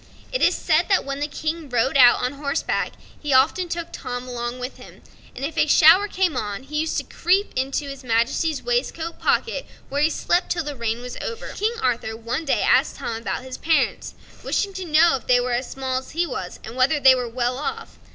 It 0.33 0.41
is 0.41 0.55
said 0.55 0.89
that 0.89 1.05
when 1.05 1.19
the 1.19 1.27
King 1.27 1.69
rode 1.69 1.95
out 1.95 2.23
on 2.23 2.33
horseback 2.33 2.93
he 3.21 3.33
often 3.33 3.69
took 3.69 3.89
Tom 3.93 4.27
along 4.27 4.57
with 4.57 4.77
him, 4.77 5.03
and 5.35 5.45
if 5.45 5.59
a 5.59 5.67
shower 5.67 6.07
came 6.07 6.35
on 6.35 6.63
he 6.63 6.79
used 6.79 6.97
to 6.97 7.03
creep 7.03 7.53
into 7.55 7.87
his 7.87 8.03
Majesty's 8.03 8.63
waistcoat 8.63 9.19
pocket, 9.19 9.67
where 9.89 10.01
he 10.01 10.09
slept 10.09 10.51
till 10.51 10.63
the 10.63 10.75
rain 10.75 11.03
was 11.03 11.17
over. 11.21 11.49
King 11.49 11.75
Arthur 11.83 12.17
one 12.17 12.45
day 12.45 12.63
asked 12.63 12.95
Tom 12.95 13.15
about 13.17 13.43
his 13.43 13.59
parents, 13.59 14.15
wishing 14.43 14.73
to 14.73 14.85
know 14.85 15.17
if 15.17 15.27
they 15.27 15.39
were 15.39 15.53
as 15.53 15.69
small 15.69 15.99
as 15.99 16.09
he 16.17 16.25
was, 16.25 16.59
and 16.63 16.75
whether 16.75 16.99
they 16.99 17.13
were 17.13 17.29
well 17.29 17.59
off. 17.59 17.99